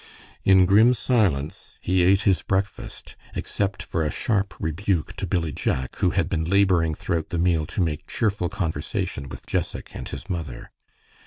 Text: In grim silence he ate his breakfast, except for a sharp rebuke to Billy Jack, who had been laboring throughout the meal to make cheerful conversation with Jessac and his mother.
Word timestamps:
In 0.43 0.65
grim 0.65 0.95
silence 0.95 1.77
he 1.79 2.01
ate 2.01 2.21
his 2.21 2.41
breakfast, 2.41 3.15
except 3.35 3.83
for 3.83 4.01
a 4.03 4.09
sharp 4.09 4.55
rebuke 4.59 5.15
to 5.17 5.27
Billy 5.27 5.51
Jack, 5.51 5.97
who 5.97 6.09
had 6.09 6.27
been 6.27 6.43
laboring 6.43 6.95
throughout 6.95 7.29
the 7.29 7.37
meal 7.37 7.67
to 7.67 7.81
make 7.81 8.07
cheerful 8.07 8.49
conversation 8.49 9.29
with 9.29 9.45
Jessac 9.45 9.95
and 9.95 10.09
his 10.09 10.27
mother. 10.27 10.71